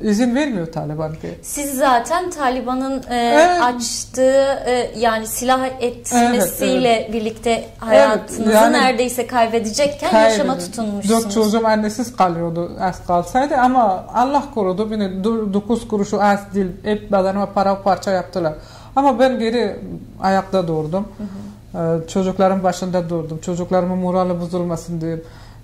İzin 0.01 0.35
vermiyor 0.35 0.71
Taliban 0.71 1.13
ki. 1.13 1.39
Siz 1.41 1.77
zaten 1.77 2.29
Taliban'ın 2.29 3.03
e, 3.09 3.15
evet. 3.15 3.61
açtığı 3.61 4.63
e, 4.65 4.91
yani 4.97 5.27
silah 5.27 5.65
etmesiyle 5.81 6.89
evet, 6.89 7.05
evet. 7.05 7.13
birlikte 7.13 7.65
hayatınızı 7.77 8.43
evet, 8.43 8.53
yani, 8.53 8.73
neredeyse 8.73 9.27
kaybedecekken 9.27 10.11
kaybedin. 10.11 10.31
yaşama 10.31 10.57
tutunmuşsunuz. 10.57 11.23
Dört 11.23 11.33
çocuğum 11.33 11.67
annesiz 11.67 12.15
kalıyordu 12.15 12.71
az 12.81 13.05
kalsaydı 13.07 13.55
ama 13.55 14.05
Allah 14.13 14.43
korudu 14.53 14.91
beni 14.91 15.23
dokuz 15.53 15.87
kuruşu 15.87 16.23
az 16.23 16.39
değil 16.53 16.67
hep 16.83 17.11
bedenime 17.11 17.45
para 17.45 17.81
parça 17.81 18.11
yaptılar. 18.11 18.53
Ama 18.95 19.19
ben 19.19 19.39
geri 19.39 19.79
ayakta 20.21 20.67
durdum. 20.67 21.07
Hı 21.17 21.23
hı. 21.23 21.49
Ee, 21.75 22.07
çocukların 22.07 22.63
başında 22.63 23.09
durdum. 23.09 23.39
Çocuklarımın 23.41 23.97
morali 23.97 24.41
bozulmasın 24.41 25.01
diye. 25.01 25.19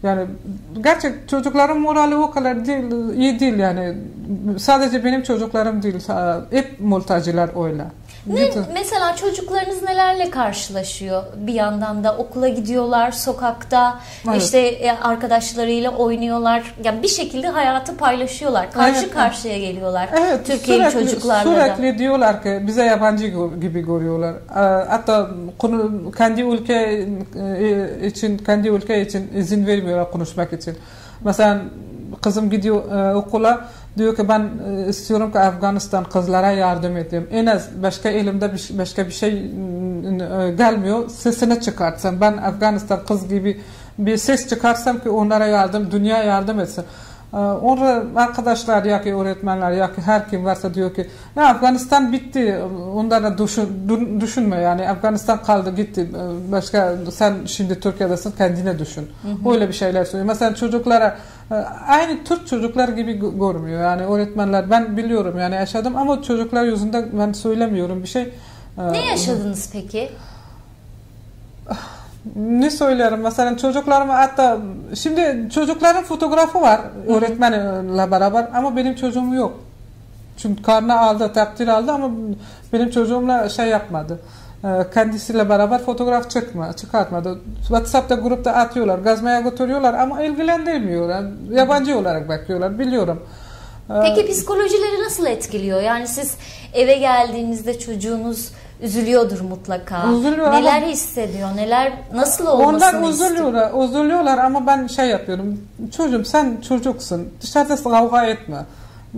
Yani 0.05 0.25
gerçek 0.83 1.29
çocukların 1.29 1.79
morali 1.79 2.15
o 2.15 2.31
kadar 2.31 2.65
değil, 2.65 2.83
iyi 3.17 3.39
değil 3.39 3.57
yani. 3.57 3.95
Sadece 4.59 5.03
benim 5.03 5.23
çocuklarım 5.23 5.83
değil, 5.83 5.99
hep 6.51 6.79
mülteciler 6.79 7.65
öyle. 7.65 7.83
Ne, 8.27 8.49
mesela 8.73 9.15
çocuklarınız 9.15 9.83
nelerle 9.83 10.29
karşılaşıyor? 10.29 11.23
Bir 11.37 11.53
yandan 11.53 12.03
da 12.03 12.17
okula 12.17 12.47
gidiyorlar, 12.47 13.11
sokakta 13.11 13.99
evet. 14.29 14.41
işte 14.41 14.59
e, 14.59 14.91
arkadaşlarıyla 14.91 15.91
oynuyorlar. 15.91 16.75
Yani 16.83 17.03
bir 17.03 17.07
şekilde 17.07 17.47
hayatı 17.47 17.97
paylaşıyorlar. 17.97 18.71
Karşı 18.71 18.99
evet, 18.99 19.13
karşıya 19.13 19.57
geliyorlar. 19.57 20.09
Evet, 20.19 20.45
Türkiye'li 20.47 20.91
çocuklarla 20.91 21.43
sürekli 21.43 21.99
diyorlar 21.99 22.43
ki 22.43 22.63
bize 22.67 22.83
yabancı 22.83 23.27
gibi 23.61 23.81
görüyorlar. 23.81 24.35
Hatta 24.89 25.29
konu, 25.57 26.11
kendi 26.17 26.41
ülke 26.41 27.07
e, 27.59 28.07
için 28.07 28.37
kendi 28.37 28.67
ülke 28.67 29.01
için 29.01 29.31
izin 29.35 29.67
vermiyorlar 29.67 30.11
konuşmak 30.11 30.53
için. 30.53 30.77
Mesela 31.23 31.61
kızım 32.21 32.49
gidiyor 32.49 32.91
e, 32.91 33.15
okula 33.15 33.67
diyor 33.97 34.15
ki 34.15 34.29
ben 34.29 34.49
e, 34.67 34.89
istiyorum 34.89 35.31
ki 35.31 35.39
Afganistan 35.39 36.03
kızlara 36.03 36.51
yardım 36.51 36.97
edeyim. 36.97 37.27
En 37.31 37.45
az 37.45 37.69
başka 37.83 38.09
elimde 38.09 38.53
bir, 38.53 38.69
başka 38.77 39.07
bir 39.07 39.11
şey 39.11 39.33
e, 39.33 40.51
gelmiyor. 40.57 41.09
Sesini 41.09 41.61
çıkartsam 41.61 42.21
ben 42.21 42.37
Afganistan 42.37 42.99
kız 43.07 43.27
gibi 43.29 43.61
bir 43.97 44.17
ses 44.17 44.49
çıkarsam 44.49 44.99
ki 44.99 45.09
onlara 45.09 45.47
yardım, 45.47 45.91
dünya 45.91 46.23
yardım 46.23 46.59
etsin. 46.59 46.85
Ee, 47.35 47.37
orada 47.37 48.03
arkadaşlar 48.15 48.83
ya 48.83 49.03
ki 49.03 49.15
öğretmenler 49.15 49.71
ya 49.71 49.95
ki 49.95 50.01
her 50.01 50.29
kim 50.29 50.45
varsa 50.45 50.73
diyor 50.73 50.93
ki 50.93 51.07
ya 51.35 51.45
Afganistan 51.45 52.11
bitti. 52.11 52.59
Onlara 52.93 53.37
düşün, 53.37 54.21
düşünme 54.21 54.61
yani 54.61 54.89
Afganistan 54.89 55.43
kaldı 55.43 55.75
gitti. 55.75 56.09
Başka 56.51 56.95
sen 57.11 57.33
şimdi 57.45 57.79
Türkiye'desin 57.79 58.31
kendine 58.31 58.79
düşün. 58.79 59.07
Hı 59.21 59.49
hı. 59.49 59.53
Öyle 59.53 59.67
bir 59.67 59.73
şeyler 59.73 60.05
söylüyor. 60.05 60.27
Mesela 60.27 60.55
çocuklara 60.55 61.07
e, 61.07 61.13
aynı 61.87 62.23
Türk 62.23 62.47
çocuklar 62.47 62.89
gibi 62.89 63.13
görmüyor. 63.19 63.81
Yani 63.81 64.01
öğretmenler 64.01 64.69
ben 64.69 64.97
biliyorum 64.97 65.39
yani 65.39 65.55
yaşadım 65.55 65.95
ama 65.95 66.21
çocuklar 66.21 66.63
yüzünde 66.63 67.09
ben 67.19 67.33
söylemiyorum 67.33 68.03
bir 68.03 68.07
şey. 68.07 68.33
Ee, 68.77 68.91
ne 68.91 69.05
yaşadınız 69.05 69.69
peki? 69.73 70.11
ne 72.35 72.69
söylerim 72.69 73.19
mesela 73.19 73.57
çocuklarıma 73.57 74.13
hatta 74.13 74.57
şimdi 74.95 75.49
çocukların 75.53 76.03
fotoğrafı 76.03 76.61
var 76.61 76.81
öğretmenle 77.07 78.11
beraber 78.11 78.47
ama 78.53 78.75
benim 78.75 78.95
çocuğum 78.95 79.33
yok. 79.33 79.59
Çünkü 80.37 80.63
karnı 80.63 80.99
aldı, 80.99 81.33
takdir 81.33 81.67
aldı 81.67 81.91
ama 81.91 82.09
benim 82.73 82.89
çocuğumla 82.89 83.49
şey 83.49 83.67
yapmadı. 83.67 84.19
Ee, 84.65 84.85
kendisiyle 84.93 85.49
beraber 85.49 85.81
fotoğraf 85.83 86.29
çıkma, 86.29 86.73
çıkartmadı. 86.73 87.39
WhatsApp'ta 87.61 88.15
grupta 88.15 88.51
atıyorlar, 88.51 88.99
gazmaya 88.99 89.39
götürüyorlar 89.41 89.93
ama 89.93 90.23
ilgilendirmiyorlar. 90.23 91.23
Yabancı 91.51 91.97
olarak 91.97 92.29
bakıyorlar, 92.29 92.79
biliyorum. 92.79 93.23
Ee, 93.89 93.93
Peki 94.03 94.31
psikolojileri 94.31 95.03
nasıl 95.05 95.25
etkiliyor? 95.25 95.81
Yani 95.81 96.07
siz 96.07 96.37
eve 96.73 96.95
geldiğinizde 96.95 97.79
çocuğunuz 97.79 98.51
üzülüyordur 98.81 99.41
mutlaka. 99.41 100.11
Üzülüyor 100.11 100.51
neler 100.51 100.77
ama, 100.77 100.87
hissediyor, 100.87 101.49
neler 101.55 101.93
nasıl 102.13 102.47
olmasını 102.47 102.97
Onlar 102.99 103.09
üzülüyorlar, 103.09 103.65
istiyor? 103.65 103.83
üzülüyorlar 103.89 104.37
ama 104.37 104.67
ben 104.67 104.87
şey 104.87 105.05
yapıyorum. 105.05 105.59
Çocuğum 105.97 106.25
sen 106.25 106.57
çocuksun. 106.67 107.29
Dışarıda 107.41 107.75
kavga 107.75 108.25
etme. 108.25 108.57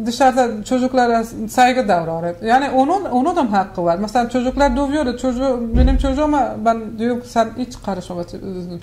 Dışarıda 0.06 0.64
çocuklara 0.64 1.24
saygı 1.50 1.88
davran. 1.88 2.34
Yani 2.44 2.70
onun 2.70 3.06
onun 3.06 3.36
da 3.36 3.52
hakkı 3.52 3.84
var. 3.84 3.98
Mesela 3.98 4.30
çocuklar 4.30 4.78
dövüyor. 4.78 5.18
Çocuğu, 5.18 5.70
benim 5.78 5.98
çocuğuma 5.98 6.56
ben 6.66 7.00
diyorum 7.00 7.24
sen 7.26 7.50
hiç 7.58 7.74
karışma 7.86 8.24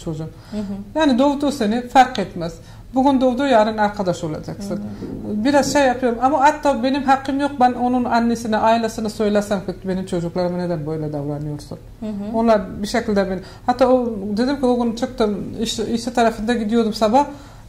çocuğum. 0.05 0.31
Hı 0.51 0.57
hı. 0.57 0.99
Yani 0.99 1.19
dövdü 1.19 1.53
seni 1.53 1.89
fark 1.89 2.19
etmez. 2.19 2.55
Bugün 2.95 3.21
doğdu 3.21 3.47
yarın 3.47 3.79
arkadaş 3.79 4.25
olacaksın. 4.25 4.81
Biraz 5.25 5.73
şey 5.73 5.87
yapıyorum 5.87 6.19
ama 6.23 6.41
hatta 6.41 6.83
benim 6.83 7.03
hakkım 7.03 7.41
yok 7.41 7.51
ben 7.61 7.73
onun 7.73 8.05
annesine 8.05 8.57
ailesine 8.57 9.09
söylesem 9.09 9.61
ki 9.61 9.75
benim 9.85 10.07
çocuklarıma 10.07 10.59
neden 10.59 10.87
böyle 10.87 11.13
davranıyorsun. 11.13 11.79
Hı 12.01 12.07
hı. 12.07 12.37
Onlar 12.39 12.83
bir 12.83 12.87
şekilde 12.87 13.31
ben 13.31 13.41
hatta 13.67 13.89
o 13.89 14.07
dedim 14.37 14.61
ki 14.61 14.67
o 14.67 14.83
gün 14.83 14.97
çıktım 14.97 15.45
iş, 15.61 15.79
işe 15.79 16.13
tarafında 16.13 16.55
gidiyordum 16.55 16.95
sabah 16.95 17.27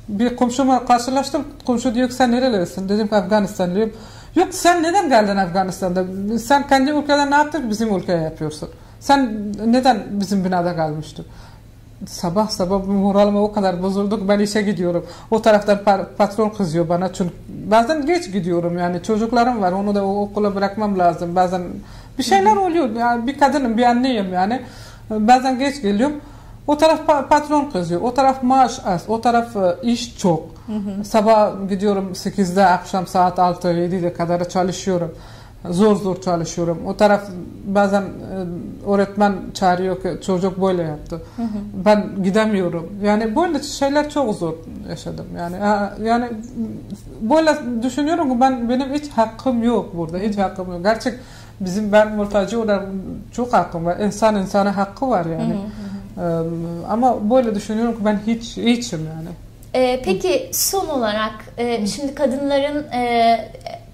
Bir 0.09 0.35
komşuma 0.35 0.85
karşılaştım. 0.85 1.45
Komşu 1.65 1.95
diyor 1.95 2.09
ki 2.09 2.15
sen 2.15 2.31
nerelisin? 2.31 2.89
Dedim 2.89 3.07
ki 3.07 3.15
Afganistanlıyım. 3.15 3.93
Yok 4.35 4.47
sen 4.51 4.83
neden 4.83 5.09
geldin 5.09 5.37
Afganistan'da? 5.37 6.03
Sen 6.39 6.67
kendi 6.67 6.91
ülkede 6.91 7.31
ne 7.31 7.35
yaptın 7.35 7.69
bizim 7.69 7.95
ülkeye 7.95 8.21
yapıyorsun? 8.21 8.69
Sen 8.99 9.51
neden 9.65 10.03
bizim 10.09 10.45
binada 10.45 10.75
kalmıştın? 10.75 11.25
Sabah 12.07 12.49
sabah 12.49 12.85
moralim 12.87 13.35
o 13.35 13.51
kadar 13.51 13.83
bozuldu 13.83 14.19
ki 14.19 14.27
ben 14.27 14.39
işe 14.39 14.61
gidiyorum. 14.61 15.05
O 15.31 15.41
taraftan 15.41 15.79
patron 16.17 16.49
kızıyor 16.49 16.89
bana 16.89 17.13
çünkü 17.13 17.33
bazen 17.71 18.05
geç 18.05 18.31
gidiyorum 18.31 18.77
yani 18.77 19.03
çocuklarım 19.03 19.61
var 19.61 19.71
onu 19.71 19.95
da 19.95 20.05
okula 20.05 20.55
bırakmam 20.55 20.99
lazım. 20.99 21.35
Bazen 21.35 21.61
bir 22.17 22.23
şeyler 22.23 22.55
oluyor. 22.55 22.89
Yani 22.89 23.27
bir 23.27 23.39
kadınım 23.39 23.77
bir 23.77 23.83
anneyim 23.83 24.33
yani. 24.33 24.61
Bazen 25.09 25.59
geç 25.59 25.81
geliyorum. 25.81 26.15
O 26.67 26.77
taraf 26.77 26.99
patron 27.29 27.69
kızıyor. 27.69 28.01
O 28.01 28.13
taraf 28.13 28.43
maaş 28.43 28.79
az. 28.85 29.03
O 29.07 29.21
taraf 29.21 29.55
e, 29.55 29.75
iş 29.83 30.17
çok. 30.17 30.43
Hı 30.67 30.73
hı. 30.73 31.05
Sabah 31.05 31.69
gidiyorum 31.69 32.11
8'de 32.13 32.65
akşam 32.65 33.07
saat 33.07 33.39
6 33.39 33.67
7'de 33.67 34.13
kadar 34.13 34.49
çalışıyorum. 34.49 35.15
Zor 35.69 35.95
zor 35.95 36.21
çalışıyorum. 36.21 36.77
O 36.87 36.97
taraf 36.97 37.21
bazen 37.65 38.01
e, 38.01 38.07
öğretmen 38.89 39.33
çağırıyor 39.53 40.01
ki 40.01 40.25
çocuk 40.25 40.61
böyle 40.61 40.83
yaptı. 40.83 41.21
Hı 41.35 41.41
hı. 41.41 41.47
Ben 41.85 42.23
gidemiyorum. 42.23 42.89
Yani 43.03 43.35
böyle 43.35 43.63
şeyler 43.63 44.09
çok 44.09 44.35
zor 44.35 44.53
yaşadım. 44.89 45.25
Yani 45.37 45.55
yani 46.03 46.29
böyle 47.21 47.83
düşünüyorum 47.83 48.33
ki 48.33 48.41
ben 48.41 48.69
benim 48.69 48.93
hiç 48.93 49.09
hakkım 49.09 49.63
yok 49.63 49.97
burada. 49.97 50.17
Hiç 50.17 50.37
hakkım 50.37 50.71
yok. 50.71 50.83
Gerçek 50.83 51.13
bizim 51.59 51.91
ben 51.91 52.11
mülteci 52.11 52.57
olarak 52.57 52.85
çok 53.31 53.53
hakkım 53.53 53.85
var. 53.85 53.97
İnsan 53.97 54.35
insana 54.35 54.77
hakkı 54.77 55.09
var 55.09 55.25
yani. 55.25 55.53
Hı 55.53 55.57
hı. 55.57 55.84
Ama 56.89 57.29
böyle 57.29 57.55
düşünüyorum 57.55 57.97
ki 57.97 58.05
ben 58.05 58.19
hiç 58.27 58.57
hiçim 58.57 58.99
yani. 58.99 59.29
Ee, 59.73 60.01
peki 60.05 60.49
son 60.53 60.87
olarak 60.87 61.33
e, 61.57 61.87
şimdi 61.87 62.15
kadınların 62.15 62.91
e, 62.91 63.37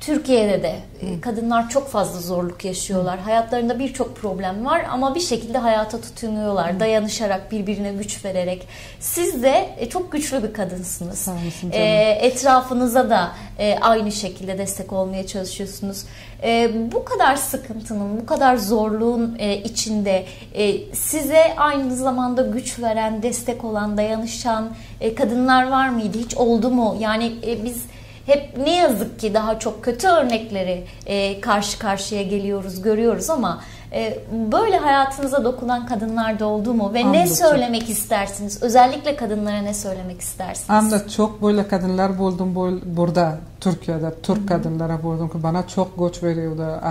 Türkiye'de 0.02 0.64
de 0.64 0.76
e, 1.02 1.22
kadınlar 1.22 1.70
çok 1.70 1.90
fazla 1.90 2.20
zorluk 2.20 2.66
yaşıyorlar. 2.66 3.20
Hayatlarında 3.20 3.80
birçok 3.80 4.16
problem 4.16 4.66
var 4.66 4.86
ama 4.92 5.16
bir 5.16 5.20
şekilde 5.20 5.58
hayata 5.58 6.02
tutunuyorlar. 6.02 6.80
Dayanışarak, 6.80 7.52
birbirine 7.52 7.94
güç 7.94 8.26
vererek. 8.26 8.68
Siz 9.00 9.44
de 9.44 9.70
e, 9.78 9.90
çok 9.90 10.12
güçlü 10.12 10.44
bir 10.44 10.54
kadınsınız. 10.54 11.28
E, 11.72 11.84
etrafınıza 12.22 13.10
da 13.10 13.32
e, 13.60 13.78
aynı 13.82 14.12
şekilde 14.12 14.58
destek 14.58 14.94
olmaya 14.94 15.28
çalışıyorsunuz. 15.28 16.04
E, 16.44 16.72
bu 16.92 17.06
kadar 17.06 17.36
sıkıntının, 17.36 18.22
bu 18.22 18.26
kadar 18.26 18.58
zorluğun 18.58 19.36
e, 19.40 19.58
içinde 19.58 20.26
e, 20.54 20.94
size 20.96 21.56
aynı 21.58 21.96
zamanda 21.96 22.42
güç 22.42 22.80
veren, 22.80 23.24
destek 23.24 23.64
olan, 23.64 23.98
dayanışan 23.98 24.70
e, 25.02 25.16
kadınlar 25.16 25.70
var 25.70 25.90
mıydı? 25.90 26.18
Hiç 26.18 26.36
oldu 26.36 26.70
mu? 26.70 26.98
Yani 27.00 27.32
e, 27.48 27.64
biz 27.64 27.84
hep 28.26 28.58
ne 28.58 28.76
yazık 28.76 29.20
ki 29.20 29.34
daha 29.34 29.60
çok 29.60 29.84
kötü 29.84 30.08
örnekleri 30.08 30.84
e, 31.06 31.42
karşı 31.42 31.80
karşıya 31.80 32.24
geliyoruz, 32.24 32.82
görüyoruz 32.82 33.30
ama 33.30 33.62
e, 33.94 34.20
böyle 34.52 34.78
hayatınıza 34.78 35.44
dokunan 35.44 35.86
kadınlar 35.86 36.40
da 36.40 36.46
oldu 36.46 36.74
mu? 36.74 36.92
Ve 36.94 37.00
Anladım. 37.00 37.20
ne 37.20 37.28
söylemek 37.28 37.90
istersiniz? 37.90 38.64
Özellikle 38.64 39.16
kadınlara 39.16 39.62
ne 39.62 39.74
söylemek 39.74 40.22
istersiniz? 40.22 40.70
Anladım. 40.70 41.08
Çok 41.08 41.44
böyle 41.44 41.68
kadınlar 41.68 42.20
buldum 42.20 42.82
burada 42.86 43.38
Türkiye'de. 43.60 44.14
Türk 44.24 44.38
Hı-hı. 44.38 44.46
kadınlara 44.46 45.04
buldum 45.04 45.30
ki 45.30 45.44
bana 45.44 45.68
çok 45.68 46.00
göç 46.00 46.24
veriyordu. 46.24 46.82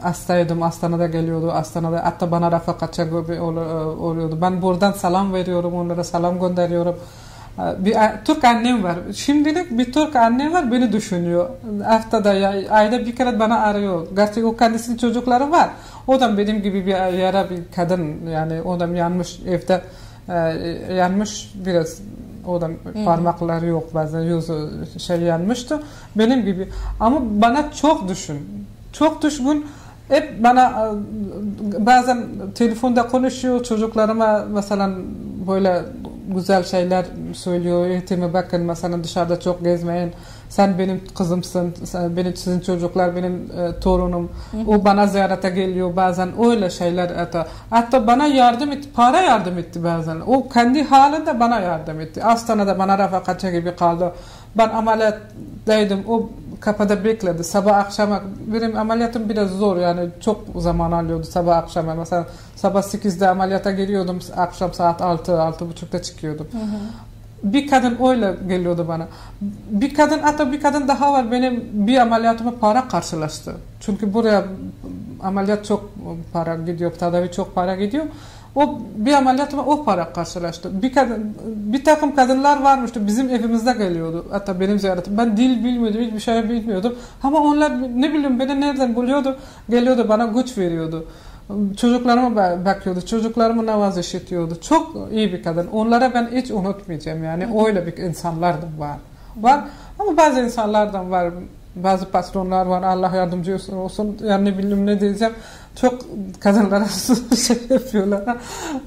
Hastaydım, 0.00 0.62
Astana'da 0.62 1.06
geliyordu. 1.06 1.52
Astana'da 1.52 2.04
hatta 2.04 2.30
bana 2.30 2.52
refakatçi 2.52 3.04
gibi 3.04 3.40
oluyordu. 3.40 4.38
Ben 4.40 4.62
buradan 4.62 4.92
selam 4.92 5.32
veriyorum, 5.32 5.74
onlara 5.74 6.04
selam 6.04 6.40
gönderiyorum. 6.40 6.96
Bir 7.58 7.96
Türk 8.24 8.44
annem 8.44 8.82
var. 8.82 8.96
Şimdilik 9.14 9.78
bir 9.78 9.92
Türk 9.92 10.16
annem 10.16 10.52
var 10.52 10.72
beni 10.72 10.92
düşünüyor. 10.92 11.50
Haftada 11.84 12.32
ya 12.32 12.70
ayda 12.70 13.06
bir 13.06 13.16
kere 13.16 13.40
bana 13.40 13.58
arıyor. 13.58 14.06
Gerçi 14.16 14.44
o 14.44 14.56
kendisinin 14.56 14.96
çocukları 14.96 15.50
var. 15.50 15.70
O 16.06 16.20
da 16.20 16.38
benim 16.38 16.62
gibi 16.62 16.86
bir 16.86 17.12
yara 17.18 17.50
bir 17.50 17.58
kadın 17.76 18.26
yani 18.30 18.62
o 18.62 18.80
da 18.80 18.86
yanmış 18.86 19.40
evde 19.48 19.80
e, 20.28 20.34
yanmış 20.94 21.52
biraz 21.54 22.00
o 22.46 22.60
da 22.60 22.70
parmakları 23.04 23.66
yok 23.66 23.94
bazen 23.94 24.20
yüzü 24.20 24.68
şey 24.98 25.20
yanmıştı. 25.20 25.82
Benim 26.16 26.44
gibi 26.44 26.68
ama 27.00 27.20
bana 27.22 27.72
çok 27.72 28.08
düşün. 28.08 28.66
Çok 28.92 29.22
düşkün 29.22 29.66
hep 30.08 30.44
bana 30.44 30.92
bazen 31.78 32.26
telefonda 32.54 33.08
konuşuyor 33.08 33.64
çocuklarıma 33.64 34.44
mesela 34.54 34.90
böyle 35.48 35.82
güzel 36.34 36.64
şeyler 36.64 37.06
söylüyor. 37.32 37.86
Eğitime 37.86 38.32
bakın 38.32 38.62
mesela 38.62 39.04
dışarıda 39.04 39.40
çok 39.40 39.64
gezmeyin. 39.64 40.12
Sen 40.48 40.78
benim 40.78 41.02
kızımsın. 41.14 41.74
Sen, 41.84 42.16
benim 42.16 42.36
sizin 42.36 42.60
çocuklar 42.60 43.16
benim 43.16 43.34
e, 43.58 43.80
torunum. 43.80 44.30
Hı 44.50 44.56
hı. 44.56 44.70
O 44.70 44.84
bana 44.84 45.06
ziyarete 45.06 45.50
geliyor 45.50 45.96
bazen. 45.96 46.28
Öyle 46.44 46.70
şeyler 46.70 47.10
hatta. 47.10 47.48
Hatta 47.70 48.06
bana 48.06 48.26
yardım 48.26 48.72
etti. 48.72 48.88
Para 48.94 49.20
yardım 49.20 49.58
etti 49.58 49.84
bazen. 49.84 50.20
O 50.26 50.48
kendi 50.48 50.82
halinde 50.82 51.40
bana 51.40 51.60
yardım 51.60 52.00
etti. 52.00 52.24
Astana'da 52.24 52.78
bana 52.78 52.98
refakatçi 52.98 53.50
gibi 53.50 53.76
kaldı. 53.76 54.12
Ben 54.56 54.68
ameliyattaydım. 54.68 56.04
O 56.08 56.30
kapıda 56.60 57.04
bekledi. 57.04 57.44
Sabah 57.44 57.76
akşama 57.76 58.22
benim 58.46 58.76
ameliyatım 58.76 59.28
biraz 59.28 59.50
zor 59.50 59.76
yani 59.76 60.08
çok 60.20 60.40
zaman 60.56 60.92
alıyordu 60.92 61.24
sabah 61.24 61.56
akşama. 61.56 61.94
Mesela 61.94 62.26
sabah 62.56 62.82
8'de 62.82 63.28
ameliyata 63.28 63.70
geliyordum. 63.70 64.18
Akşam 64.36 64.74
saat 64.74 65.02
6 65.02 65.32
6.30'da 65.32 66.02
çıkıyordum. 66.02 66.46
Hı 66.52 66.58
hı. 66.58 66.80
Bir 67.42 67.68
kadın 67.68 67.98
öyle 68.08 68.36
geliyordu 68.48 68.84
bana. 68.88 69.06
Bir 69.70 69.94
kadın 69.94 70.18
hatta 70.18 70.52
bir 70.52 70.60
kadın 70.60 70.88
daha 70.88 71.12
var 71.12 71.30
benim 71.30 71.64
bir 71.72 71.98
ameliyatıma 71.98 72.54
para 72.60 72.88
karşılaştı. 72.88 73.54
Çünkü 73.80 74.14
buraya 74.14 74.44
ameliyat 75.22 75.64
çok 75.64 75.90
para 76.32 76.56
gidiyor, 76.56 76.92
tedavi 76.92 77.32
çok 77.32 77.54
para 77.54 77.76
gidiyor. 77.76 78.04
O 78.56 78.78
bir 78.96 79.12
ameliyatıma 79.12 79.64
o 79.64 79.84
para 79.84 80.12
karşılaştı. 80.12 80.82
Bir 80.82 80.92
kadın, 80.92 81.36
bir 81.46 81.84
takım 81.84 82.14
kadınlar 82.14 82.62
varmıştı 82.62 83.06
bizim 83.06 83.30
evimizde 83.30 83.72
geliyordu. 83.72 84.26
Hatta 84.30 84.60
benim 84.60 84.78
ziyaretim. 84.78 85.18
Ben 85.18 85.36
dil 85.36 85.64
bilmiyordum, 85.64 86.00
hiçbir 86.00 86.20
şey 86.20 86.48
bilmiyordum. 86.48 86.94
Ama 87.22 87.38
onlar 87.40 87.82
ne 88.00 88.12
bileyim 88.12 88.38
beni 88.38 88.60
nereden 88.60 88.94
buluyordu? 88.94 89.36
Geliyordu 89.70 90.06
bana 90.08 90.24
güç 90.24 90.58
veriyordu. 90.58 91.06
Çocuklarıma 91.76 92.36
bakıyordu. 92.64 93.00
Çocuklarımı 93.06 93.66
navaz 93.66 93.98
işitiyordu. 93.98 94.60
Çok 94.60 94.96
iyi 95.12 95.32
bir 95.32 95.42
kadın. 95.42 95.66
Onlara 95.66 96.14
ben 96.14 96.28
hiç 96.32 96.50
unutmayacağım 96.50 97.24
yani. 97.24 97.66
Öyle 97.66 97.86
bir 97.86 97.96
insanlar 97.96 98.54
da 98.54 98.66
var. 98.78 98.96
Var 99.36 99.64
ama 99.98 100.16
bazı 100.16 100.40
insanlardan 100.40 101.10
var. 101.10 101.32
Bazı 101.76 102.10
patronlar 102.10 102.66
var. 102.66 102.82
Allah 102.82 103.16
yardımcı 103.16 103.58
olsun. 103.72 104.18
Yani 104.24 104.44
ne 104.44 104.58
bileyim 104.58 104.86
ne 104.86 105.00
diyeceğim. 105.00 105.34
Çok 105.80 106.00
kadınlara 106.40 106.84
şey 107.46 107.56
yapıyorlar. 107.70 108.36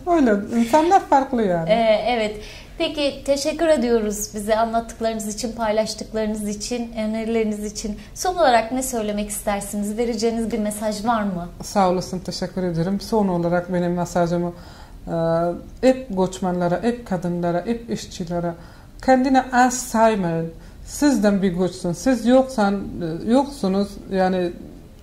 Öyle. 0.07 0.35
insanlar 0.59 0.99
farklı 0.99 1.43
yani. 1.43 1.69
Ee, 1.69 2.05
evet. 2.07 2.41
Peki 2.77 3.21
teşekkür 3.25 3.67
ediyoruz 3.67 4.29
bize 4.35 4.57
anlattıklarınız 4.57 5.35
için, 5.35 5.51
paylaştıklarınız 5.51 6.47
için, 6.47 6.91
önerileriniz 6.93 7.65
için. 7.71 7.97
Son 8.13 8.35
olarak 8.35 8.71
ne 8.71 8.83
söylemek 8.83 9.29
istersiniz? 9.29 9.97
Vereceğiniz 9.97 10.51
bir 10.51 10.59
mesaj 10.59 11.05
var 11.05 11.23
mı? 11.23 11.47
Sağ 11.63 11.89
olasın, 11.89 12.19
teşekkür 12.19 12.63
ederim. 12.63 13.01
Son 13.01 13.27
olarak 13.27 13.73
benim 13.73 13.93
mesajımı 13.93 14.53
e, 15.07 15.13
hep 15.81 16.17
göçmenlere, 16.17 16.79
hep 16.81 17.07
kadınlara, 17.07 17.65
hep 17.65 17.89
işçilere 17.89 18.53
kendine 19.05 19.45
az 19.53 19.73
saymayın. 19.73 20.53
Sizden 20.85 21.41
bir 21.41 21.53
güçsün. 21.53 21.91
Siz 21.91 22.25
yoksan, 22.25 22.79
yoksunuz 23.27 23.87
yani 24.11 24.51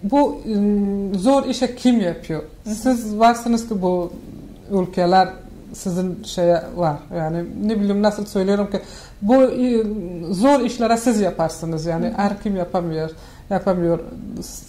bu 0.02 0.40
ıı, 0.46 1.18
zor 1.18 1.46
işe 1.46 1.76
kim 1.76 2.00
yapıyor? 2.00 2.42
Siz 2.64 3.18
varsınız 3.18 3.68
ki 3.68 3.82
bu 3.82 4.12
ülkeler 4.70 5.28
sizin 5.72 6.22
şeye 6.24 6.62
var. 6.76 6.96
Yani 7.16 7.44
ne 7.66 7.80
bileyim 7.80 8.02
nasıl 8.02 8.26
söylüyorum 8.26 8.70
ki 8.70 8.80
bu 9.22 9.34
zor 10.34 10.60
işlere 10.60 10.96
siz 10.96 11.20
yaparsınız. 11.20 11.86
Yani 11.86 12.12
her 12.16 12.42
kim 12.42 12.56
yapamıyor. 12.56 13.10
Yapamıyor. 13.50 13.98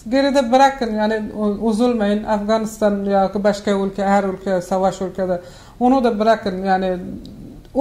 Geride 0.08 0.52
bırakın 0.52 0.94
yani 0.94 1.22
üzülmeyin. 1.70 2.24
Afganistan 2.24 3.04
ya 3.04 3.30
başka 3.34 3.70
ülke, 3.70 4.04
her 4.04 4.24
ülke, 4.24 4.60
savaş 4.60 5.00
ülkede 5.00 5.40
onu 5.80 6.04
da 6.04 6.18
bırakın 6.18 6.64
yani 6.64 6.96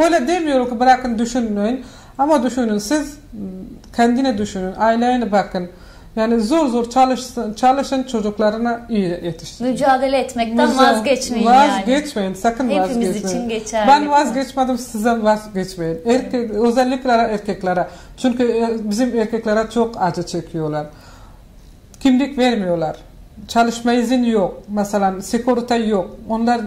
öyle 0.04 0.28
demiyorum 0.28 0.70
ki 0.70 0.80
bırakın 0.80 1.20
düşünmeyin. 1.20 1.86
Ama 2.22 2.44
düşünün 2.44 2.78
siz 2.78 3.18
kendine 3.96 4.38
düşünün, 4.38 4.74
ailene 4.78 5.32
bakın. 5.32 5.70
Yani 6.16 6.42
zor 6.42 6.68
zor 6.68 6.90
çalışsın, 6.90 7.54
çalışın 7.54 8.04
çocuklarına 8.04 8.82
iyi 8.90 9.20
yetiştirin. 9.24 9.72
Mücadele 9.72 10.18
etmekten 10.18 10.70
Müca 10.70 10.84
vazgeçmeyin 10.84 11.46
yani. 11.46 11.72
Vazgeçmeyin, 11.72 12.34
sakın 12.34 12.70
Hepimiz 12.70 12.82
vazgeçmeyin. 12.82 13.14
Hepimiz 13.14 13.32
için 13.32 13.50
geçerli. 13.50 13.88
Ben 13.88 14.10
vazgeçmedim, 14.10 14.78
size 14.78 15.24
vazgeçmeyin. 15.24 16.00
Erkek, 16.06 16.52
özellikle 16.52 17.12
erkeklere. 17.12 17.88
Çünkü 18.18 18.44
e, 18.44 18.90
bizim 18.90 19.20
erkeklere 19.20 19.70
çok 19.74 20.02
acı 20.02 20.24
çekiyorlar. 20.26 20.88
Kimlik 22.00 22.38
vermiyorlar. 22.38 22.96
Çalışma 23.48 23.94
izin 23.94 24.24
yok. 24.24 24.64
Mesela 24.70 25.22
sigorta 25.22 25.76
yok. 25.76 26.18
Onlar 26.30 26.62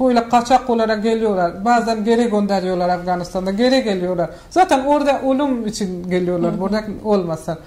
böyle 0.00 0.28
kaçak 0.28 0.70
olarak 0.70 1.02
geliyorlar. 1.02 1.64
Bazen 1.64 2.04
geri 2.04 2.30
gönderiyorlar 2.30 2.88
Afganistan'da. 2.88 3.50
Geri 3.50 3.82
geliyorlar. 3.84 4.30
Zaten 4.50 4.84
orada 4.84 5.22
ölüm 5.22 5.66
için 5.66 6.10
geliyorlar. 6.10 6.60
Burada 6.60 6.82
olmasın. 7.04 7.58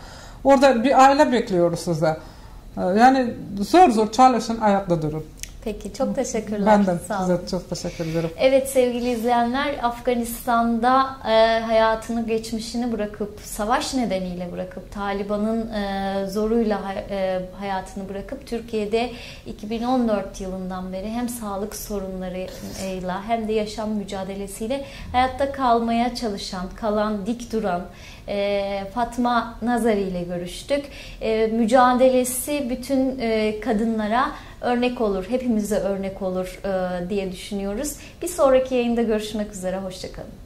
Orada 0.44 0.84
bir 0.84 1.04
aile 1.06 1.32
bekliyoruz 1.32 1.80
size. 1.80 2.18
Ee, 2.78 2.82
Yani 2.82 3.34
zor 3.62 3.90
zor 3.90 4.12
çalışın 4.12 4.62
ayakta 4.62 5.02
durun. 5.02 5.24
Peki 5.63 5.93
çok 5.93 6.15
teşekkürler. 6.15 6.65
Ben 6.65 6.86
de 6.86 6.99
Sağ 7.08 7.26
olun. 7.26 7.41
çok 7.52 7.69
teşekkür 7.69 8.06
ederim. 8.06 8.30
Evet 8.38 8.69
sevgili 8.69 9.10
izleyenler 9.10 9.76
Afganistan'da 9.84 11.17
e, 11.28 11.60
hayatını 11.60 12.28
geçmişini 12.28 12.91
bırakıp 12.91 13.39
savaş 13.43 13.93
nedeniyle 13.93 14.52
bırakıp 14.52 14.91
Taliban'ın 14.91 15.71
e, 15.71 16.26
zoruyla 16.28 16.80
e, 17.10 17.39
hayatını 17.60 18.10
bırakıp 18.10 18.47
Türkiye'de 18.47 19.12
2014 19.45 20.41
yılından 20.41 20.93
beri 20.93 21.10
hem 21.10 21.30
sağlık 21.30 21.76
sorunlarıyla 21.76 23.23
hem 23.28 23.47
de 23.47 23.54
yaşam 23.54 23.89
mücadelesiyle 23.89 24.86
hayatta 25.12 25.52
kalmaya 25.52 26.15
çalışan, 26.15 26.65
kalan, 26.76 27.26
dik 27.26 27.52
duran 27.52 27.82
e, 28.28 28.84
Fatma 28.93 29.56
Nazari 29.62 30.02
ile 30.02 30.23
görüştük. 30.23 30.86
E, 31.21 31.47
mücadelesi 31.47 32.69
bütün 32.69 33.19
e, 33.19 33.60
kadınlara 33.60 34.32
örnek 34.63 35.02
olur, 35.02 35.26
hepimize 35.30 35.78
örnek 35.80 36.21
olur 36.21 36.60
e, 36.65 37.10
diye 37.10 37.32
düşünüyoruz. 37.32 37.95
Bir 38.21 38.28
sonraki 38.28 38.76
yayında 38.76 39.02
görüşmek 39.02 39.52
üzere, 39.52 39.78
hoşçakalın. 39.78 40.43